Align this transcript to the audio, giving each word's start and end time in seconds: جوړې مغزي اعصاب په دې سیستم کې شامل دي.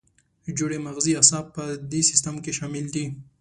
جوړې 0.57 0.77
مغزي 0.85 1.13
اعصاب 1.17 1.45
په 1.55 1.63
دې 1.91 2.01
سیستم 2.09 2.35
کې 2.43 2.51
شامل 2.57 2.85
دي. 2.95 3.05